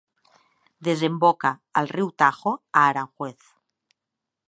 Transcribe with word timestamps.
Desemboca 0.87 1.53
al 1.81 1.91
riu 1.93 2.11
Tajo 2.25 2.57
a 2.83 2.87
Aranjuez. 2.89 3.37